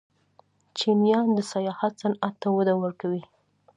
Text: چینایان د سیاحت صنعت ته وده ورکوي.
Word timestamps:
چینایان 0.77 1.27
د 1.37 1.39
سیاحت 1.51 1.93
صنعت 2.01 2.33
ته 2.41 2.47
وده 2.57 2.73
ورکوي. 2.83 3.23